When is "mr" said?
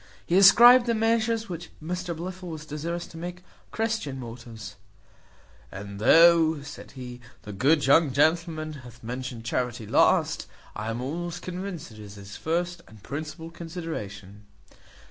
1.79-2.17